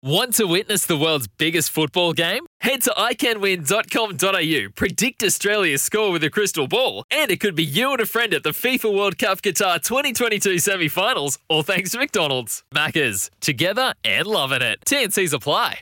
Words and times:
Want 0.00 0.34
to 0.34 0.44
witness 0.44 0.86
the 0.86 0.96
world's 0.96 1.26
biggest 1.26 1.70
football 1.70 2.12
game? 2.12 2.46
Head 2.60 2.82
to 2.82 2.90
iCanWin.com.au, 2.90 4.70
predict 4.76 5.24
Australia's 5.24 5.82
score 5.82 6.12
with 6.12 6.22
a 6.22 6.30
crystal 6.30 6.68
ball, 6.68 7.02
and 7.10 7.32
it 7.32 7.40
could 7.40 7.56
be 7.56 7.64
you 7.64 7.90
and 7.90 8.00
a 8.00 8.06
friend 8.06 8.32
at 8.32 8.44
the 8.44 8.50
FIFA 8.50 8.96
World 8.96 9.18
Cup 9.18 9.42
Qatar 9.42 9.82
2022 9.82 10.60
semi 10.60 10.86
finals, 10.86 11.40
all 11.48 11.64
thanks 11.64 11.90
to 11.90 11.98
McDonald's. 11.98 12.62
Maccas, 12.72 13.28
together 13.40 13.92
and 14.04 14.28
loving 14.28 14.62
it. 14.62 14.78
TNC's 14.86 15.32
apply. 15.32 15.80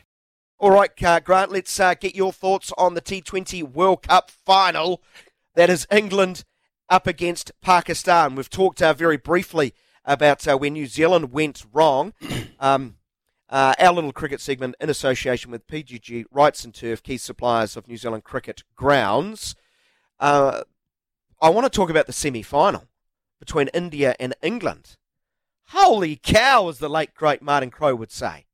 All 0.59 0.71
right, 0.71 0.91
uh, 1.05 1.21
Grant, 1.21 1.53
let's 1.53 1.79
uh, 1.79 1.93
get 1.93 2.15
your 2.15 2.33
thoughts 2.33 2.73
on 2.79 2.95
the 2.95 3.03
T20 3.03 3.65
World 3.65 4.05
Cup 4.05 4.31
final. 4.31 5.03
That 5.57 5.69
is 5.69 5.87
England 5.93 6.45
up 6.89 7.07
against 7.07 7.53
Pakistan. 7.61 8.35
We've 8.35 8.49
talked 8.49 8.81
uh, 8.81 8.95
very 8.95 9.19
briefly 9.19 9.75
about 10.07 10.49
uh, 10.49 10.57
where 10.57 10.71
New 10.71 10.87
Zealand 10.87 11.33
went 11.33 11.67
wrong. 11.71 12.15
Um, 12.59 12.97
uh, 13.49 13.75
our 13.79 13.93
little 13.93 14.13
cricket 14.13 14.41
segment 14.41 14.75
in 14.81 14.91
association 14.91 15.51
with 15.51 15.67
PGG 15.67 16.25
Wrightson 16.35 16.73
Turf, 16.73 17.03
key 17.03 17.19
suppliers 17.19 17.77
of 17.77 17.87
New 17.87 17.97
Zealand 17.97 18.25
cricket 18.25 18.65
grounds. 18.75 19.55
Uh, 20.19 20.63
I 21.41 21.51
want 21.51 21.65
to 21.65 21.71
talk 21.71 21.91
about 21.91 22.07
the 22.07 22.13
semi 22.13 22.43
final 22.43 22.89
between 23.39 23.69
India 23.69 24.17
and 24.19 24.35
England. 24.43 24.97
Holy 25.71 26.17
cow, 26.17 26.69
as 26.69 26.79
the 26.79 26.89
late 26.89 27.15
great 27.15 27.43
Martin 27.43 27.71
Crowe 27.71 27.95
would 27.95 28.13
say. 28.13 28.47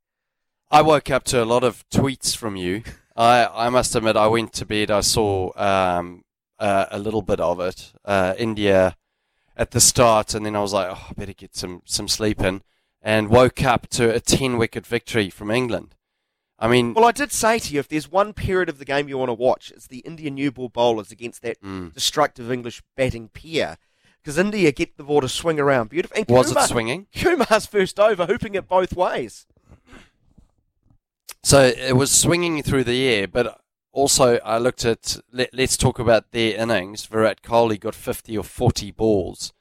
I 0.70 0.82
woke 0.82 1.10
up 1.10 1.24
to 1.24 1.43
a 1.43 1.45
lot 1.45 1.65
of 1.65 1.88
tweets 1.90 2.37
from 2.37 2.56
you. 2.56 2.82
I, 3.16 3.46
I 3.46 3.68
must 3.68 3.95
admit, 3.95 4.16
I 4.16 4.27
went 4.27 4.54
to 4.54 4.66
bed, 4.66 4.90
I 4.90 5.01
saw 5.01 5.52
um, 5.56 6.24
uh, 6.59 6.87
a 6.90 6.98
little 6.98 7.20
bit 7.20 7.40
of 7.40 7.60
it. 7.60 7.93
Uh, 8.04 8.34
India 8.38 8.96
at 9.54 9.73
the 9.73 9.80
start, 9.80 10.34
and 10.34 10.46
then 10.46 10.56
I 10.56 10.60
was 10.60 10.73
like, 10.73 10.88
oh, 10.90 11.09
I 11.10 11.12
better 11.12 11.34
get 11.34 11.54
some, 11.54 11.82
some 11.84 12.09
sleep 12.09 12.40
in 12.40 12.62
and 13.02 13.29
woke 13.29 13.62
up 13.65 13.88
to 13.88 14.15
a 14.15 14.20
10 14.20 14.56
wicket 14.56 14.87
victory 14.87 15.29
from 15.29 15.51
England. 15.51 15.95
I 16.59 16.69
mean, 16.69 16.95
well, 16.95 17.06
I 17.06 17.12
did 17.12 17.33
say 17.33 17.59
to 17.59 17.74
you, 17.74 17.80
if 17.80 17.88
there's 17.88 18.10
one 18.10 18.33
period 18.33 18.69
of 18.69 18.79
the 18.79 18.84
game 18.84 19.09
you 19.09 19.19
want 19.19 19.30
to 19.30 19.34
watch, 19.34 19.73
it's 19.74 19.88
the 19.88 19.99
Indian 19.99 20.35
new 20.35 20.52
ball 20.52 20.68
bowlers 20.68 21.10
against 21.10 21.43
that 21.43 21.60
mm. 21.60 21.93
destructive 21.93 22.52
English 22.52 22.82
batting 22.96 23.29
pair. 23.29 23.79
Because 24.23 24.38
India 24.38 24.71
get 24.71 24.96
the 24.96 25.02
ball 25.02 25.21
to 25.23 25.29
swing 25.29 25.59
around 25.59 25.91
beautifully. 25.91 26.24
Was 26.29 26.49
Kumar, 26.49 26.63
it 26.63 26.68
swinging? 26.68 27.07
Kumar's 27.13 27.66
first 27.66 27.99
over, 27.99 28.26
hooping 28.26 28.54
it 28.54 28.68
both 28.68 28.95
ways. 28.95 29.46
So 31.43 31.60
it 31.65 31.96
was 31.96 32.13
swinging 32.13 32.63
through 32.63 32.85
the 32.85 33.09
air, 33.09 33.26
but 33.26 33.60
also 33.91 34.38
I 34.45 34.59
looked 34.59 34.85
at. 34.85 35.16
Let, 35.32 35.52
us 35.59 35.76
talk 35.76 35.98
about 35.98 36.30
their 36.30 36.57
innings. 36.57 37.07
Virat 37.07 37.43
Kohli 37.43 37.80
got 37.80 37.96
50 37.96 38.38
or 38.38 38.45
40 38.45 38.93
balls 38.93 39.52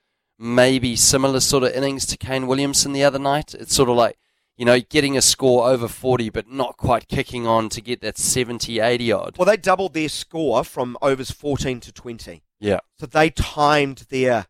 maybe 0.41 0.95
similar 0.95 1.39
sort 1.39 1.63
of 1.63 1.71
innings 1.71 2.05
to 2.07 2.17
Kane 2.17 2.47
Williamson 2.47 2.93
the 2.93 3.03
other 3.03 3.19
night. 3.19 3.53
It's 3.53 3.75
sort 3.75 3.89
of 3.89 3.95
like, 3.95 4.17
you 4.57 4.65
know, 4.65 4.79
getting 4.79 5.15
a 5.15 5.21
score 5.21 5.69
over 5.69 5.87
40, 5.87 6.29
but 6.31 6.49
not 6.49 6.77
quite 6.77 7.07
kicking 7.07 7.45
on 7.45 7.69
to 7.69 7.81
get 7.81 8.01
that 8.01 8.17
70, 8.17 8.79
80 8.79 9.11
odd. 9.11 9.37
Well, 9.37 9.45
they 9.45 9.57
doubled 9.57 9.93
their 9.93 10.09
score 10.09 10.63
from 10.63 10.97
overs 11.01 11.31
14 11.31 11.79
to 11.81 11.91
20. 11.91 12.41
Yeah. 12.59 12.79
So 12.99 13.05
they 13.05 13.29
timed 13.29 14.05
their 14.09 14.47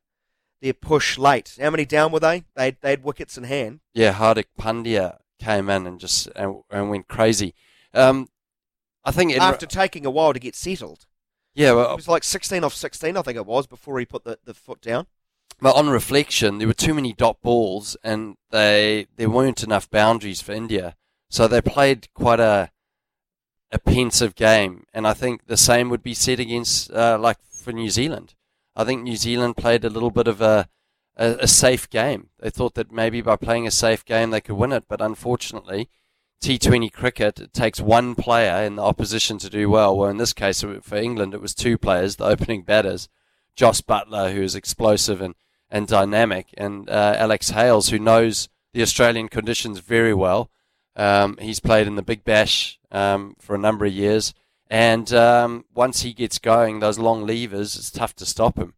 their 0.62 0.74
push 0.74 1.18
late. 1.18 1.58
How 1.60 1.72
many 1.72 1.86
down 1.86 2.12
were 2.12 2.20
they? 2.20 2.44
They 2.56 2.78
they 2.82 2.92
had 2.92 3.04
wickets 3.04 3.38
in 3.38 3.46
hand. 3.46 3.80
Yeah, 3.94 4.14
Hardik 4.14 4.46
Pandya 4.60 5.18
came 5.40 5.70
in 5.70 5.88
and 5.88 6.00
just 6.00 6.28
and, 6.36 6.58
and 6.70 6.90
went 6.90 7.08
crazy. 7.08 7.56
Um, 7.94 8.28
I 9.04 9.12
think 9.12 9.36
after 9.38 9.66
taking 9.66 10.06
a 10.06 10.12
while 10.12 10.34
to 10.34 10.40
get 10.40 10.56
settled. 10.56 11.08
Yeah, 11.54 11.74
well, 11.74 11.92
it 11.92 11.96
was 11.96 12.08
like 12.08 12.24
16 12.24 12.64
off 12.64 12.74
16, 12.74 13.18
I 13.18 13.22
think 13.24 13.36
it 13.36 13.46
was, 13.46 13.68
before 13.68 14.00
he 14.00 14.06
put 14.06 14.24
the, 14.24 14.40
the 14.46 14.54
foot 14.54 14.80
down. 14.80 15.08
But 15.62 15.76
on 15.76 15.90
reflection, 15.90 16.58
there 16.58 16.68
were 16.68 16.74
too 16.74 16.96
many 16.96 17.14
dot 17.14 17.38
balls, 17.44 17.96
and 18.04 18.36
they 18.50 19.06
there 19.16 19.30
weren't 19.30 19.64
enough 19.64 19.90
boundaries 19.92 20.42
for 20.42 20.54
India, 20.54 20.96
so 21.30 21.48
they 21.48 21.62
played 21.62 22.12
quite 22.16 22.40
a 22.40 22.72
a 23.72 23.78
pensive 23.78 24.36
game. 24.36 24.86
And 24.92 25.08
I 25.08 25.14
think 25.14 25.46
the 25.46 25.58
same 25.58 25.90
would 25.90 26.02
be 26.02 26.16
said 26.16 26.40
against 26.40 26.92
uh, 26.92 27.18
like 27.20 27.38
for 27.44 27.72
New 27.72 27.92
Zealand. 27.92 28.34
I 28.76 28.84
think 28.84 29.04
New 29.04 29.16
Zealand 29.16 29.56
played 29.56 29.86
a 29.86 29.90
little 29.90 30.10
bit 30.10 30.28
of 30.28 30.42
a, 30.42 30.68
a, 31.16 31.38
a 31.42 31.48
safe 31.48 31.88
game. 31.90 32.30
They 32.40 32.50
thought 32.50 32.74
that 32.74 32.92
maybe 32.92 33.22
by 33.22 33.36
playing 33.36 33.68
a 33.68 33.72
safe 33.72 34.04
game 34.04 34.32
they 34.32 34.42
could 34.42 34.56
win 34.56 34.72
it, 34.72 34.86
but 34.88 35.00
unfortunately, 35.00 35.90
T20 36.42 36.92
cricket 36.92 37.40
it 37.40 37.54
takes 37.54 37.80
one 37.80 38.16
player 38.16 38.66
in 38.66 38.78
the 38.78 38.84
opposition 38.84 39.38
to 39.38 39.50
do 39.50 39.70
well. 39.70 39.96
Well, 39.96 40.10
in 40.10 40.18
this 40.18 40.34
case 40.34 40.64
for 40.64 40.98
England, 40.98 41.36
it 41.36 41.42
was 41.42 41.54
two 41.54 41.78
players, 41.78 42.16
the 42.16 42.26
opening 42.26 42.64
batters, 42.64 43.10
Jos 43.56 43.82
Buttler, 43.82 44.34
who 44.34 44.42
is 44.42 44.56
explosive 44.56 45.22
and 45.22 45.36
and 45.72 45.88
dynamic. 45.88 46.54
And 46.58 46.90
uh, 46.90 47.16
Alex 47.18 47.50
Hales, 47.50 47.90
who 47.90 47.98
knows 47.98 48.50
the 48.74 48.82
Australian 48.82 49.30
conditions 49.30 49.80
very 49.80 50.14
well, 50.14 50.52
um, 50.96 51.38
he's 51.42 51.60
played 51.60 51.88
in 51.88 51.96
the 51.96 52.02
Big 52.02 52.24
Bash 52.24 52.80
um, 52.92 53.36
for 53.40 53.56
a 53.56 53.60
number 53.60 53.86
of 53.86 53.94
years. 53.94 54.34
And 54.70 55.12
um, 55.14 55.66
once 55.74 56.02
he 56.02 56.14
gets 56.14 56.38
going, 56.38 56.80
those 56.80 57.00
long 57.00 57.26
levers, 57.26 57.76
it's 57.76 57.92
tough 57.92 58.16
to 58.18 58.26
stop 58.26 58.58
him. 58.58 58.74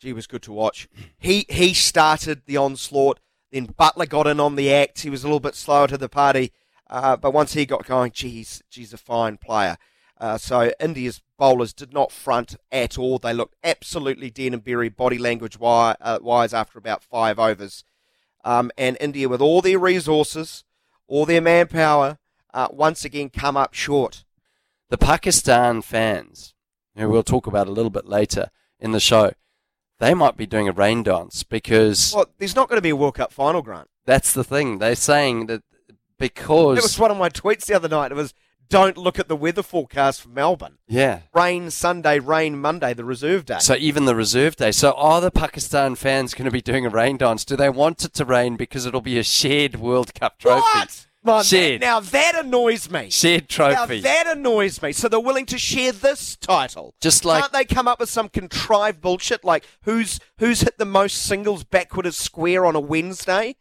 Gee, 0.00 0.12
was 0.12 0.26
good 0.26 0.42
to 0.42 0.52
watch. 0.52 0.88
He 1.18 1.44
he 1.48 1.74
started 1.74 2.42
the 2.46 2.56
onslaught. 2.56 3.18
Then 3.50 3.66
Buttler 3.66 4.08
got 4.08 4.26
in 4.26 4.38
on 4.38 4.54
the 4.54 4.72
act. 4.72 5.00
He 5.00 5.10
was 5.10 5.24
a 5.24 5.26
little 5.26 5.40
bit 5.40 5.54
slower 5.54 5.88
to 5.88 5.98
the 5.98 6.08
party, 6.08 6.52
uh, 6.88 7.16
but 7.16 7.32
once 7.32 7.54
he 7.54 7.66
got 7.66 7.86
going, 7.86 8.12
geez, 8.12 8.62
he's 8.70 8.92
a 8.92 8.98
fine 8.98 9.38
player. 9.38 9.76
Uh, 10.20 10.36
so 10.36 10.72
India's 10.80 11.22
bowlers 11.36 11.72
did 11.72 11.92
not 11.92 12.10
front 12.10 12.56
at 12.72 12.98
all. 12.98 13.18
They 13.18 13.32
looked 13.32 13.56
absolutely 13.62 14.30
dead 14.30 14.52
and 14.52 14.64
buried 14.64 14.96
body 14.96 15.18
language 15.18 15.56
uh, 15.60 16.18
wise 16.20 16.52
after 16.52 16.78
about 16.78 17.02
five 17.02 17.38
overs. 17.38 17.84
Um, 18.44 18.70
and 18.76 18.96
India, 19.00 19.28
with 19.28 19.40
all 19.40 19.62
their 19.62 19.78
resources, 19.78 20.64
all 21.06 21.24
their 21.24 21.40
manpower, 21.40 22.18
uh, 22.52 22.68
once 22.70 23.04
again 23.04 23.30
come 23.30 23.56
up 23.56 23.74
short. 23.74 24.24
The 24.90 24.98
Pakistan 24.98 25.82
fans, 25.82 26.54
who 26.96 27.08
we'll 27.08 27.22
talk 27.22 27.46
about 27.46 27.68
a 27.68 27.72
little 27.72 27.90
bit 27.90 28.06
later 28.06 28.50
in 28.80 28.92
the 28.92 29.00
show, 29.00 29.32
they 29.98 30.14
might 30.14 30.36
be 30.36 30.46
doing 30.46 30.68
a 30.68 30.72
rain 30.72 31.02
dance 31.02 31.42
because. 31.42 32.12
Well, 32.14 32.26
there's 32.38 32.56
not 32.56 32.68
going 32.68 32.78
to 32.78 32.82
be 32.82 32.90
a 32.90 32.96
World 32.96 33.14
Cup 33.16 33.32
final, 33.32 33.62
Grant. 33.62 33.88
That's 34.06 34.32
the 34.32 34.44
thing. 34.44 34.78
They're 34.78 34.94
saying 34.94 35.46
that 35.46 35.62
because. 36.18 36.78
It 36.78 36.82
was 36.82 36.98
one 36.98 37.10
of 37.10 37.18
my 37.18 37.28
tweets 37.28 37.66
the 37.66 37.74
other 37.74 37.88
night. 37.88 38.12
It 38.12 38.16
was 38.16 38.32
don't 38.68 38.96
look 38.96 39.18
at 39.18 39.28
the 39.28 39.36
weather 39.36 39.62
forecast 39.62 40.22
for 40.22 40.28
Melbourne. 40.28 40.78
Yeah. 40.86 41.20
Rain 41.34 41.70
Sunday, 41.70 42.18
rain 42.18 42.60
Monday, 42.60 42.94
the 42.94 43.04
reserve 43.04 43.44
day. 43.44 43.58
So 43.60 43.74
even 43.74 44.04
the 44.04 44.14
reserve 44.14 44.56
day. 44.56 44.72
So 44.72 44.92
are 44.92 45.20
the 45.20 45.30
Pakistan 45.30 45.94
fans 45.94 46.34
going 46.34 46.44
to 46.44 46.50
be 46.50 46.60
doing 46.60 46.86
a 46.86 46.90
rain 46.90 47.16
dance? 47.16 47.44
Do 47.44 47.56
they 47.56 47.70
want 47.70 48.04
it 48.04 48.14
to 48.14 48.24
rain 48.24 48.56
because 48.56 48.86
it'll 48.86 49.00
be 49.00 49.18
a 49.18 49.24
shared 49.24 49.76
World 49.76 50.14
Cup 50.14 50.38
trophy? 50.38 50.60
What? 50.60 51.06
Man, 51.24 51.42
shared. 51.42 51.82
That, 51.82 51.86
now 51.86 52.00
that 52.00 52.44
annoys 52.44 52.90
me. 52.90 53.10
Shared 53.10 53.48
trophy. 53.48 54.00
Now 54.00 54.02
that 54.02 54.36
annoys 54.36 54.80
me. 54.80 54.92
So 54.92 55.08
they're 55.08 55.18
willing 55.18 55.46
to 55.46 55.58
share 55.58 55.92
this 55.92 56.36
title. 56.36 56.94
Just 57.00 57.24
like 57.24 57.42
can't 57.42 57.52
they 57.52 57.64
come 57.64 57.88
up 57.88 57.98
with 57.98 58.08
some 58.08 58.28
contrived 58.28 59.00
bullshit 59.00 59.44
like 59.44 59.64
who's 59.82 60.20
who's 60.38 60.60
hit 60.60 60.78
the 60.78 60.84
most 60.84 61.14
singles 61.14 61.64
backward 61.64 62.06
of 62.06 62.14
square 62.14 62.64
on 62.64 62.76
a 62.76 62.80
Wednesday? 62.80 63.56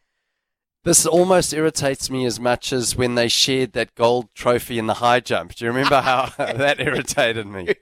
This 0.88 1.06
almost 1.06 1.52
irritates 1.52 2.10
me 2.10 2.26
as 2.26 2.40
much 2.40 2.72
as 2.72 2.96
when 2.96 3.16
they 3.16 3.28
shared 3.28 3.74
that 3.74 3.94
gold 3.94 4.34
trophy 4.34 4.80
in 4.80 4.88
the 4.88 4.94
high 4.94 5.20
jump. 5.20 5.54
Do 5.54 5.66
you 5.66 5.72
remember 5.72 6.00
how 6.00 6.32
that 6.38 6.80
irritated 6.80 7.46
me? 7.46 7.76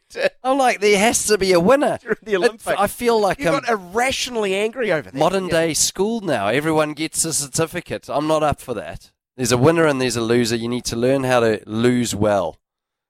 I'm 0.44 0.58
like, 0.58 0.80
there 0.80 0.98
has 0.98 1.28
to 1.28 1.38
be 1.38 1.54
a 1.54 1.60
winner. 1.60 2.00
the 2.24 2.36
Olympics. 2.36 2.66
I 2.66 2.88
feel 2.88 3.22
like 3.22 3.38
you 3.38 3.50
I'm 3.50 3.62
got 3.62 3.70
irrationally 3.70 4.56
angry 4.56 4.92
over 4.92 5.12
that. 5.12 5.20
Modern 5.20 5.50
day 5.50 5.76
school 5.76 6.22
now. 6.22 6.48
Everyone 6.48 6.94
gets 6.94 7.24
a 7.26 7.32
certificate. 7.32 8.10
I'm 8.10 8.26
not 8.26 8.42
up 8.42 8.60
for 8.60 8.74
that. 8.74 9.12
There's 9.38 9.52
a 9.52 9.58
winner 9.58 9.86
and 9.86 10.02
there's 10.02 10.16
a 10.16 10.22
loser. 10.22 10.56
You 10.56 10.68
need 10.68 10.86
to 10.86 10.96
learn 10.96 11.26
how 11.26 11.42
to 11.42 11.62
lose 11.68 12.16
well. 12.16 12.58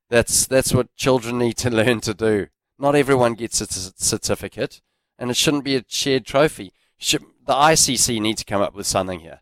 That's 0.09 0.45
that's 0.45 0.73
what 0.73 0.93
children 0.97 1.37
need 1.37 1.55
to 1.59 1.69
learn 1.81 2.01
to 2.01 2.13
do. 2.13 2.47
Not 2.77 2.95
everyone 2.95 3.35
gets 3.35 3.61
a 3.61 3.65
certificate, 3.65 4.81
and 5.17 5.31
it 5.31 5.37
shouldn't 5.37 5.63
be 5.63 5.77
a 5.77 5.85
shared 5.87 6.25
trophy. 6.25 6.73
Should, 6.97 7.23
the 7.47 7.53
ICC 7.53 8.19
needs 8.19 8.43
to 8.43 8.45
come 8.45 8.61
up 8.61 8.75
with 8.75 8.87
something 8.87 9.21
here 9.21 9.39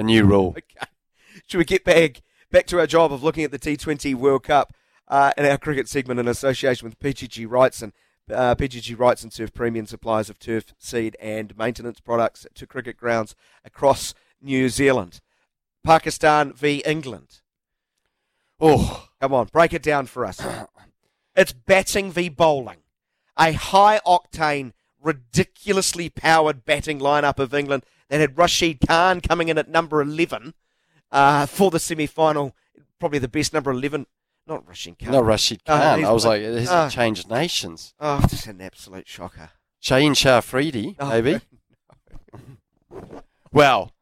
a 0.00 0.02
new 0.02 0.24
rule. 0.24 0.56
Okay. 0.80 0.86
Should 1.46 1.58
we 1.58 1.64
get 1.64 1.84
back 1.84 2.22
back 2.50 2.66
to 2.66 2.78
our 2.78 2.86
job 2.86 3.12
of 3.12 3.22
looking 3.22 3.44
at 3.44 3.50
the 3.50 3.58
T20 3.58 4.14
World 4.14 4.42
Cup 4.44 4.74
uh, 5.08 5.32
in 5.36 5.46
our 5.46 5.58
cricket 5.58 5.88
segment 5.88 6.18
in 6.18 6.26
association 6.26 6.86
with 6.86 6.98
PGG 6.98 7.46
Wrightson? 7.46 7.92
Uh, 8.30 8.54
PGG 8.54 8.96
Wrightson 8.96 9.34
Turf 9.34 9.52
premium 9.52 9.86
suppliers 9.86 10.28
of 10.28 10.38
turf, 10.38 10.74
seed, 10.78 11.16
and 11.20 11.56
maintenance 11.56 12.00
products 12.00 12.46
to 12.54 12.66
cricket 12.66 12.96
grounds 12.96 13.34
across 13.64 14.14
New 14.40 14.68
Zealand. 14.68 15.20
Pakistan 15.84 16.52
v 16.52 16.82
England. 16.84 17.40
Oh, 18.60 19.08
come 19.20 19.34
on, 19.34 19.48
break 19.52 19.72
it 19.72 19.82
down 19.82 20.06
for 20.06 20.26
us. 20.26 20.40
it's 21.36 21.52
batting 21.52 22.12
v 22.12 22.28
bowling. 22.28 22.78
A 23.38 23.52
high 23.52 24.00
octane, 24.06 24.72
ridiculously 25.00 26.08
powered 26.08 26.64
batting 26.64 27.00
lineup 27.00 27.38
of 27.38 27.54
England 27.54 27.84
that 28.10 28.20
had 28.20 28.36
Rashid 28.36 28.80
Khan 28.86 29.20
coming 29.20 29.48
in 29.48 29.56
at 29.56 29.68
number 29.68 30.02
11 30.02 30.52
uh, 31.10 31.46
for 31.46 31.70
the 31.70 31.78
semi 31.78 32.06
final. 32.06 32.54
Probably 32.98 33.18
the 33.18 33.28
best 33.28 33.54
number 33.54 33.70
11. 33.70 34.06
Not 34.46 34.68
Rashid 34.68 34.98
Khan. 34.98 35.12
Not 35.12 35.24
Rashid 35.24 35.62
uh, 35.66 35.78
Khan. 35.78 36.04
Uh, 36.04 36.08
I 36.08 36.12
was 36.12 36.26
like, 36.26 36.42
has 36.42 36.68
uh, 36.68 36.90
changed 36.90 37.30
nations? 37.30 37.94
Oh, 37.98 38.20
just 38.28 38.46
an 38.46 38.60
absolute 38.60 39.08
shocker. 39.08 39.50
Shaheen 39.82 40.14
Shah 40.14 40.38
Afridi, 40.38 40.96
oh, 40.98 41.08
maybe. 41.08 41.40
No. 42.92 43.22
well, 43.52 43.92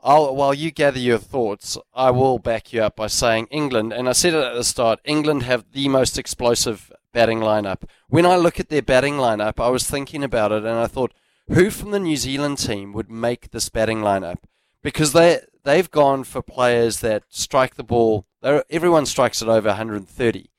I'll, 0.00 0.34
while 0.34 0.54
you 0.54 0.70
gather 0.70 1.00
your 1.00 1.18
thoughts, 1.18 1.76
I 1.92 2.10
will 2.12 2.38
back 2.38 2.72
you 2.72 2.82
up 2.82 2.96
by 2.96 3.08
saying 3.08 3.48
England, 3.50 3.92
and 3.92 4.08
I 4.08 4.12
said 4.12 4.32
it 4.32 4.42
at 4.42 4.54
the 4.54 4.64
start, 4.64 5.00
England 5.04 5.42
have 5.42 5.72
the 5.72 5.88
most 5.88 6.16
explosive 6.16 6.90
batting 7.12 7.40
lineup. 7.40 7.82
When 8.08 8.24
I 8.24 8.36
look 8.36 8.60
at 8.60 8.68
their 8.68 8.82
batting 8.82 9.14
lineup, 9.14 9.60
I 9.60 9.68
was 9.68 9.88
thinking 9.88 10.22
about 10.22 10.52
it 10.52 10.64
and 10.64 10.78
I 10.78 10.86
thought, 10.86 11.12
who 11.48 11.70
from 11.70 11.90
the 11.90 12.00
New 12.00 12.16
Zealand 12.16 12.58
team 12.58 12.92
would 12.92 13.10
make 13.10 13.50
this 13.50 13.68
batting 13.68 14.00
lineup? 14.00 14.38
Because 14.82 15.12
they 15.12 15.40
they've 15.64 15.90
gone 15.90 16.24
for 16.24 16.42
players 16.42 17.00
that 17.00 17.24
strike 17.28 17.74
the 17.74 17.82
ball. 17.82 18.26
Everyone 18.70 19.06
strikes 19.06 19.42
it 19.42 19.48
over 19.48 19.68
130, 19.68 20.50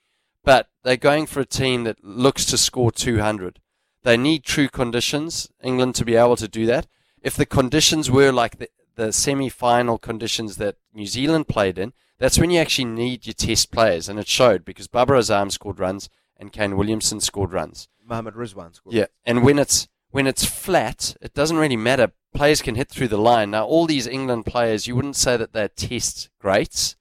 but 0.44 0.70
they're 0.84 0.98
going 0.98 1.26
for 1.26 1.40
a 1.40 1.46
team 1.46 1.84
that 1.86 2.04
looks 2.04 2.46
to 2.46 2.58
score 2.58 2.92
200. 2.92 3.60
They 4.04 4.18
need 4.18 4.44
true 4.44 4.70
conditions, 4.70 5.50
England, 5.64 5.96
to 5.96 6.06
be 6.06 6.16
able 6.16 6.36
to 6.38 6.48
do 6.48 6.66
that. 6.66 6.88
If 7.22 7.36
the 7.36 7.46
conditions 7.46 8.10
were 8.10 8.32
like 8.32 8.58
the, 8.58 8.70
the 8.96 9.12
semi-final 9.12 9.98
conditions 9.98 10.58
that 10.58 10.78
New 10.94 11.06
Zealand 11.06 11.48
played 11.48 11.78
in, 11.78 11.94
that's 12.18 12.40
when 12.40 12.50
you 12.50 12.60
actually 12.60 12.86
need 12.86 13.26
your 13.26 13.34
test 13.34 13.72
players, 13.72 14.10
and 14.10 14.20
it 14.20 14.28
showed 14.28 14.66
because 14.66 14.88
Babar 14.88 15.18
Azam 15.18 15.52
scored 15.52 15.80
runs 15.80 16.10
and 16.38 16.52
Kane 16.52 16.78
Williamson 16.78 17.20
scored 17.20 17.54
runs. 17.54 17.88
Mohammad 18.06 18.36
Rizwan 18.36 18.76
scored. 18.76 18.96
Yeah, 18.96 19.06
and 19.26 19.44
when 19.44 19.60
it's 19.60 19.88
when 20.12 20.28
it's 20.28 20.46
flat, 20.46 21.16
it 21.22 21.34
doesn't 21.34 21.58
really 21.58 21.78
matter. 21.78 22.12
Players 22.34 22.62
can 22.62 22.76
hit 22.76 22.90
through 22.90 23.08
the 23.08 23.18
line. 23.18 23.52
Now, 23.52 23.66
all 23.66 23.86
these 23.86 24.08
England 24.08 24.46
players, 24.46 24.88
you 24.88 24.96
wouldn't 24.96 25.16
say 25.16 25.38
that 25.38 25.54
they're 25.54 25.68
test 25.68 26.30
greats. 26.40 26.96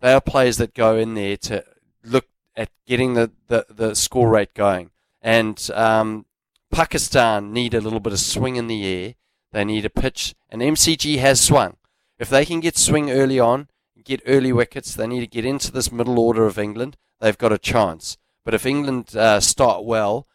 They 0.00 0.12
are 0.12 0.20
players 0.20 0.58
that 0.58 0.74
go 0.74 0.96
in 0.96 1.14
there 1.14 1.36
to 1.38 1.64
look 2.04 2.26
at 2.56 2.70
getting 2.86 3.14
the, 3.14 3.32
the, 3.48 3.66
the 3.68 3.94
score 3.94 4.28
rate 4.28 4.54
going. 4.54 4.90
And 5.20 5.68
um, 5.74 6.26
Pakistan 6.70 7.52
need 7.52 7.74
a 7.74 7.80
little 7.80 8.00
bit 8.00 8.12
of 8.12 8.20
swing 8.20 8.56
in 8.56 8.66
the 8.66 8.86
air 8.86 9.14
they 9.52 9.64
need 9.64 9.84
a 9.84 9.90
pitch, 9.90 10.34
and 10.50 10.60
MCG 10.60 11.18
has 11.18 11.40
swung. 11.40 11.76
If 12.18 12.28
they 12.28 12.44
can 12.44 12.60
get 12.60 12.76
swing 12.76 13.10
early 13.10 13.40
on, 13.40 13.68
get 14.04 14.22
early 14.26 14.52
wickets, 14.52 14.94
they 14.94 15.06
need 15.06 15.20
to 15.20 15.26
get 15.26 15.44
into 15.44 15.72
this 15.72 15.92
middle 15.92 16.18
order 16.18 16.46
of 16.46 16.58
England. 16.58 16.96
They've 17.20 17.38
got 17.38 17.52
a 17.52 17.58
chance. 17.58 18.18
But 18.44 18.54
if 18.54 18.66
England 18.66 19.16
uh, 19.16 19.40
start 19.40 19.84
well 19.84 20.26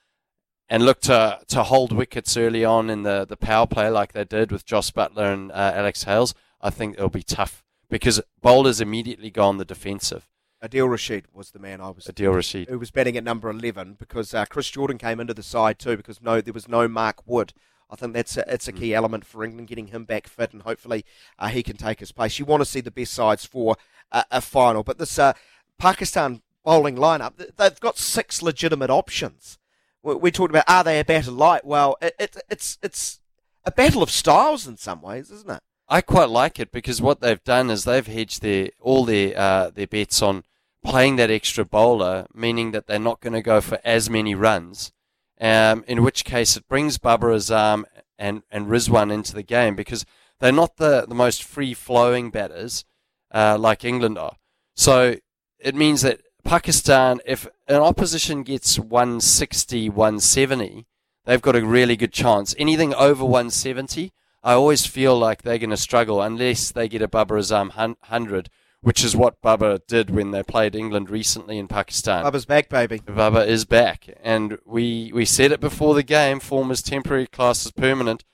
and 0.69 0.86
look 0.86 1.01
to 1.01 1.39
to 1.48 1.63
hold 1.63 1.92
wickets 1.92 2.38
early 2.38 2.65
on 2.65 2.89
in 2.89 3.04
the, 3.04 3.25
the 3.25 3.38
power 3.38 3.68
play 3.68 3.89
like 3.89 4.13
they 4.13 4.24
did 4.24 4.51
with 4.51 4.65
Jos 4.65 4.92
Buttler 4.92 5.33
and 5.33 5.51
uh, 5.51 5.71
Alex 5.75 6.04
Hales, 6.04 6.33
I 6.62 6.69
think 6.69 6.95
it'll 6.95 7.10
be 7.10 7.24
tough 7.24 7.63
because 7.89 8.21
bowlers 8.42 8.81
immediately 8.81 9.30
go 9.30 9.44
on 9.44 9.57
the 9.57 9.65
defensive. 9.65 10.27
Adil 10.63 10.89
Rashid 10.89 11.25
was 11.33 11.51
the 11.51 11.60
man 11.60 11.81
I 11.81 11.89
was. 11.89 12.06
Adil 12.06 12.36
Rashid, 12.36 12.69
who 12.69 12.80
was 12.80 12.89
batting 12.89 13.18
at 13.18 13.24
number 13.24 13.50
eleven 13.50 13.95
because 14.00 14.33
uh, 14.33 14.45
Chris 14.45 14.69
Jordan 14.69 14.98
came 14.98 15.19
into 15.19 15.33
the 15.33 15.44
side 15.44 15.77
too 15.77 15.98
because 15.98 16.21
no, 16.21 16.39
there 16.39 16.54
was 16.54 16.69
no 16.69 16.88
Mark 16.88 17.27
Wood. 17.27 17.54
I 17.89 17.95
think 17.95 18.13
that's 18.13 18.38
a, 18.38 18.51
it's 18.51 18.68
a 18.68 18.71
key 18.71 18.89
mm. 18.89 18.95
element 18.95 19.25
for 19.25 19.44
England, 19.44 19.68
getting 19.68 19.88
him 19.88 20.06
back 20.06 20.27
fit, 20.27 20.54
and 20.54 20.63
hopefully 20.63 21.06
uh, 21.38 21.50
he 21.50 21.62
can 21.62 21.77
take 21.77 22.00
his 22.00 22.12
place. 22.12 22.39
You 22.39 22.45
want 22.45 22.62
to 22.62 22.65
see 22.65 22.81
the 22.81 22.89
best 22.89 23.13
sides 23.13 23.45
for 23.45 23.75
a, 24.12 24.25
a 24.31 24.42
final, 24.42 24.83
but 24.83 24.98
this 24.98 25.19
uh, 25.19 25.33
Pakistan 25.77 26.42
bowling 26.63 26.95
lineup, 26.95 27.33
they've 27.57 27.80
got 27.80 27.98
six 27.98 28.42
legitimate 28.42 28.89
options. 28.89 29.60
We, 30.03 30.31
talked 30.31 30.51
about 30.51 30.65
are 30.67 30.83
they 30.83 31.00
a 31.00 31.05
battle 31.05 31.33
light? 31.33 31.65
Well, 31.65 31.97
it, 32.01 32.13
it, 32.19 32.38
it's 32.50 32.77
it's 32.83 33.19
a 33.63 33.71
battle 33.71 34.03
of 34.03 34.11
styles 34.11 34.67
in 34.67 34.77
some 34.77 35.01
ways, 35.01 35.31
isn't 35.31 35.50
it? 35.50 35.61
I 35.88 36.01
quite 36.01 36.29
like 36.29 36.59
it 36.59 36.71
because 36.71 37.01
what 37.01 37.21
they've 37.21 37.44
done 37.44 37.69
is 37.69 37.85
they've 37.85 38.05
hedged 38.05 38.41
their 38.41 38.69
all 38.81 39.05
their 39.05 39.38
uh, 39.38 39.69
their 39.69 39.88
bets 39.88 40.21
on 40.21 40.44
playing 40.83 41.15
that 41.15 41.31
extra 41.31 41.63
bowler, 41.63 42.27
meaning 42.33 42.71
that 42.71 42.88
they're 42.88 43.00
not 43.00 43.21
going 43.21 43.33
to 43.33 43.41
go 43.41 43.61
for 43.61 43.79
as 43.85 44.09
many 44.09 44.35
runs 44.35 44.91
um, 45.44 45.83
in 45.88 46.03
which 46.03 46.23
case 46.23 46.55
it 46.55 46.67
brings 46.67 46.97
Babar 46.97 47.31
Azam 47.31 47.83
and, 48.17 48.44
and 48.50 48.67
Rizwan 48.67 49.11
into 49.11 49.33
the 49.33 49.44
game 49.44 49.75
because 49.75 50.05
they're 50.39 50.51
not 50.53 50.77
the, 50.77 51.05
the 51.07 51.15
most 51.15 51.44
free 51.44 51.73
flowing 51.73 52.31
batters 52.31 52.85
uh, 53.33 53.57
like 53.59 53.83
England 53.83 54.17
are. 54.17 54.38
So 54.75 55.17
it 55.59 55.75
means 55.75 56.01
that 56.01 56.21
Pakistan, 56.43 57.19
if 57.25 57.47
an 57.67 57.81
opposition 57.81 58.43
gets 58.43 58.77
160, 58.77 59.89
170, 59.89 60.85
they've 61.25 61.41
got 61.41 61.55
a 61.55 61.65
really 61.65 61.95
good 61.95 62.13
chance. 62.13 62.53
Anything 62.57 62.93
over 62.93 63.23
170, 63.23 64.11
I 64.43 64.53
always 64.53 64.85
feel 64.85 65.17
like 65.17 65.41
they're 65.41 65.57
going 65.57 65.69
to 65.69 65.77
struggle 65.77 66.21
unless 66.21 66.71
they 66.71 66.87
get 66.87 67.01
a 67.01 67.07
Babar 67.07 67.37
Azam 67.37 67.75
100 67.75 68.49
which 68.83 69.03
is 69.03 69.15
what 69.15 69.41
Babar 69.41 69.79
did 69.87 70.09
when 70.09 70.31
they 70.31 70.43
played 70.43 70.75
England 70.75 71.09
recently 71.09 71.57
in 71.57 71.69
Pakistan. 71.69 72.23
Babar's 72.23 72.45
back, 72.45 72.67
baby. 72.67 72.99
Babar 72.99 73.45
is 73.45 73.63
back, 73.63 74.09
and 74.21 74.57
we 74.65 75.09
we 75.13 75.23
said 75.25 75.53
it 75.53 75.61
before 75.61 75.95
the 75.95 76.03
game. 76.03 76.39
Form 76.41 76.69
is 76.69 76.83
temporary, 76.83 77.25
class 77.25 77.65
is 77.65 77.71
permanent. 77.71 78.25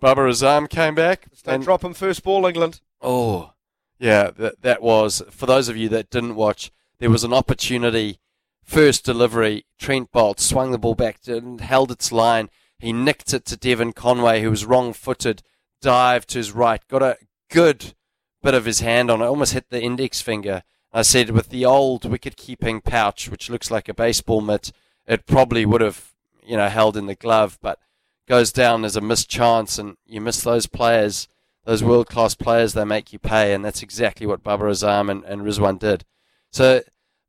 Babar 0.00 0.28
Azam 0.28 0.70
came 0.70 0.94
back. 0.94 1.26
Don't 1.42 1.64
drop 1.64 1.82
him 1.82 1.92
first 1.92 2.22
ball, 2.22 2.46
England. 2.46 2.80
Oh, 3.02 3.52
yeah, 3.98 4.30
that 4.30 4.62
that 4.62 4.80
was 4.80 5.22
for 5.30 5.46
those 5.46 5.68
of 5.68 5.76
you 5.76 5.88
that 5.90 6.08
didn't 6.08 6.36
watch. 6.36 6.70
There 6.98 7.10
was 7.10 7.24
an 7.24 7.32
opportunity. 7.32 8.18
First 8.64 9.04
delivery, 9.04 9.66
Trent 9.78 10.10
Boult 10.12 10.40
swung 10.40 10.70
the 10.70 10.78
ball 10.78 10.94
back 10.94 11.18
and 11.26 11.60
held 11.60 11.90
its 11.90 12.10
line. 12.10 12.48
He 12.78 12.92
nicked 12.92 13.32
it 13.32 13.44
to 13.46 13.56
Devon 13.56 13.92
Conway, 13.92 14.42
who 14.42 14.50
was 14.50 14.64
wrong-footed. 14.64 15.42
Dived 15.82 16.30
to 16.30 16.38
his 16.38 16.52
right, 16.52 16.80
got 16.88 17.02
a 17.02 17.18
good 17.50 17.94
bit 18.42 18.54
of 18.54 18.64
his 18.64 18.80
hand 18.80 19.10
on 19.10 19.20
it, 19.20 19.26
almost 19.26 19.52
hit 19.52 19.66
the 19.68 19.82
index 19.82 20.20
finger. 20.20 20.62
I 20.92 21.02
said, 21.02 21.30
with 21.30 21.50
the 21.50 21.66
old 21.66 22.08
wicket 22.08 22.36
keeping 22.36 22.80
pouch, 22.80 23.28
which 23.28 23.50
looks 23.50 23.70
like 23.70 23.88
a 23.88 23.94
baseball 23.94 24.40
mitt, 24.40 24.72
it 25.06 25.26
probably 25.26 25.66
would 25.66 25.82
have, 25.82 26.14
you 26.42 26.56
know, 26.56 26.68
held 26.68 26.96
in 26.96 27.06
the 27.06 27.14
glove, 27.14 27.58
but 27.60 27.78
goes 28.26 28.50
down 28.50 28.84
as 28.84 28.96
a 28.96 29.00
missed 29.02 29.28
chance, 29.28 29.78
and 29.78 29.96
you 30.06 30.20
miss 30.20 30.40
those 30.40 30.66
players, 30.66 31.28
those 31.64 31.84
world 31.84 32.08
class 32.08 32.34
players, 32.34 32.72
they 32.72 32.84
make 32.84 33.12
you 33.12 33.18
pay, 33.18 33.52
and 33.52 33.64
that's 33.64 33.82
exactly 33.82 34.26
what 34.26 34.42
Babar 34.42 34.68
Azam 34.68 35.10
and, 35.10 35.22
and 35.24 35.42
Rizwan 35.42 35.78
did. 35.78 36.04
So 36.50 36.82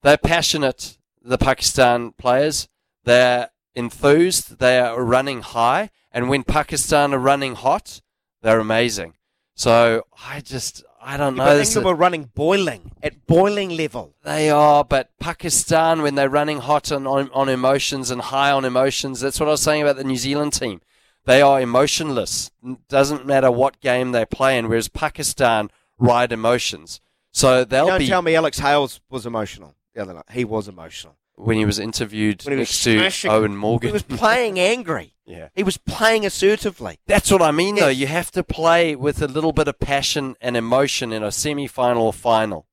they're 0.04 0.18
passionate, 0.18 0.98
the 1.22 1.38
Pakistan 1.38 2.12
players. 2.12 2.68
They're 3.04 3.50
enthused, 3.76 4.60
they 4.60 4.80
are 4.80 5.04
running 5.04 5.42
high, 5.42 5.92
and 6.12 6.30
when 6.30 6.44
Pakistan 6.44 7.14
are 7.14 7.20
running 7.20 7.56
hot, 7.56 8.02
they're 8.42 8.60
amazing. 8.60 9.14
So 9.56 10.04
I 10.26 10.42
just 10.42 10.84
I 11.02 11.16
don't 11.16 11.36
know. 11.36 11.46
But 11.46 11.62
England 11.62 11.86
were 11.86 11.96
running 11.96 12.24
boiling 12.36 12.92
at 13.02 13.26
boiling 13.28 13.70
level. 13.70 14.14
They 14.24 14.50
are, 14.50 14.84
but 14.84 15.12
Pakistan 15.20 16.02
when 16.02 16.16
they're 16.16 16.30
running 16.30 16.60
hot 16.60 16.92
on, 16.92 17.08
on, 17.08 17.30
on 17.34 17.50
emotions 17.50 18.12
and 18.12 18.22
high 18.22 18.52
on 18.52 18.66
emotions, 18.66 19.22
that's 19.22 19.40
what 19.40 19.48
I 19.48 19.52
was 19.52 19.62
saying 19.62 19.84
about 19.84 19.96
the 19.96 20.04
New 20.04 20.18
Zealand 20.18 20.54
team. 20.54 20.82
They 21.26 21.42
are 21.42 21.62
emotionless. 21.62 22.52
Doesn't 22.88 23.26
matter 23.26 23.52
what 23.52 23.82
game 23.82 24.12
they 24.12 24.26
play 24.26 24.58
in. 24.58 24.70
Whereas 24.70 24.88
Pakistan 24.88 25.70
ride 25.98 26.32
emotions. 26.32 27.00
So 27.38 27.64
they'll 27.64 27.86
you 27.86 27.92
don't 27.92 28.00
be. 28.00 28.08
tell 28.08 28.22
me 28.24 28.36
Alex 28.36 28.58
Hales 28.58 29.00
was 29.12 29.28
emotional 29.28 29.76
the 29.94 30.02
other 30.02 30.16
night. 30.16 30.26
He 30.32 30.44
was 30.44 30.68
emotional 30.68 31.18
when 31.36 31.58
he 31.58 31.66
was 31.66 31.78
interviewed 31.78 32.42
he 32.42 32.50
next 32.50 32.84
was 32.84 33.22
to 33.22 33.28
Eoin 33.30 33.56
Morgan. 33.56 33.90
He 33.90 33.94
was 33.94 34.02
playing 34.02 34.60
angry. 34.60 35.14
yeah. 35.26 35.50
He 35.54 35.62
was 35.62 35.78
playing 35.78 36.26
assertively. 36.26 36.98
That's 37.06 37.30
what 37.30 37.44
I 37.44 37.52
mean, 37.52 37.76
though. 37.76 37.90
You 37.90 38.08
have 38.08 38.32
to 38.32 38.44
play 38.44 38.96
with 38.96 39.22
a 39.22 39.28
little 39.28 39.54
bit 39.54 39.68
of 39.68 39.80
passion 39.80 40.36
and 40.42 40.58
emotion 40.58 41.14
in 41.14 41.22
a 41.22 41.32
semi 41.32 41.68
final 41.68 42.08
or 42.08 42.14
final. 42.14 42.66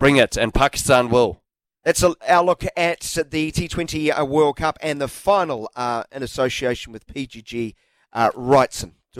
Bring 0.00 0.16
it, 0.16 0.36
and 0.36 0.52
Pakistan 0.52 1.08
will. 1.08 1.40
That's 1.84 2.02
a, 2.02 2.16
our 2.28 2.42
look 2.42 2.64
at 2.76 3.00
the 3.30 3.52
T20 3.52 4.18
uh, 4.18 4.24
World 4.24 4.56
Cup 4.56 4.76
and 4.82 5.00
the 5.00 5.06
final 5.06 5.70
uh, 5.76 6.02
in 6.10 6.24
association 6.24 6.92
with 6.92 7.06
PGG 7.06 7.74
uh, 8.12 8.30
Wrightson. 8.30 8.94